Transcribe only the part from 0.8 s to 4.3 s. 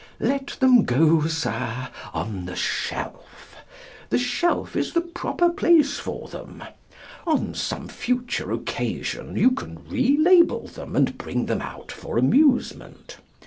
go, Sir, on the shelf. The